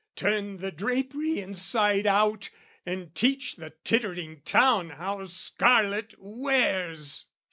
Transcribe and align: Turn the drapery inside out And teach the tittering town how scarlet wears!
Turn 0.15 0.57
the 0.57 0.71
drapery 0.71 1.39
inside 1.39 2.07
out 2.07 2.49
And 2.87 3.13
teach 3.13 3.57
the 3.57 3.75
tittering 3.83 4.41
town 4.43 4.89
how 4.89 5.23
scarlet 5.27 6.15
wears! 6.17 7.27